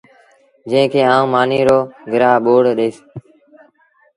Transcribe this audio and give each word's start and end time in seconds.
جݩهݩ 0.69 0.91
کي 0.91 0.99
آئوٚنٚ 1.11 1.31
مآݩيٚ 1.33 1.67
رو 1.67 1.79
گرآ 2.11 2.31
ٻوڙي 2.43 2.71
ڏئيٚس 2.77 2.97